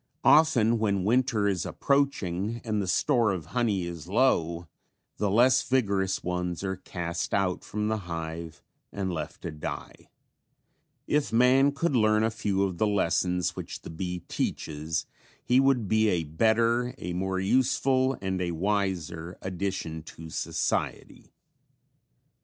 Often 0.25 0.79
when 0.79 1.03
winter 1.03 1.47
is 1.47 1.63
approaching 1.63 2.59
and 2.63 2.81
the 2.81 2.87
store 2.87 3.31
of 3.31 3.45
honey 3.53 3.83
is 3.85 4.07
low 4.07 4.67
the 5.17 5.29
less 5.29 5.61
vigorous 5.61 6.23
ones 6.23 6.63
are 6.63 6.77
cast 6.77 7.35
out 7.35 7.63
from 7.63 7.87
the 7.87 7.97
hive 8.09 8.63
and 8.91 9.13
left 9.13 9.43
to 9.43 9.51
die. 9.51 10.09
If 11.05 11.31
man 11.31 11.71
could 11.71 11.95
learn 11.95 12.23
a 12.23 12.31
few 12.31 12.63
of 12.63 12.79
the 12.79 12.87
lessons 12.87 13.55
which 13.55 13.83
the 13.83 13.91
bee 13.91 14.21
teaches, 14.27 15.05
he 15.45 15.59
would 15.59 15.87
be 15.87 16.09
a 16.09 16.23
better, 16.23 16.95
a 16.97 17.13
more 17.13 17.39
useful 17.39 18.17
and 18.23 18.41
a 18.41 18.49
wiser 18.53 19.37
addition 19.43 20.01
to 20.01 20.31
society. 20.31 21.31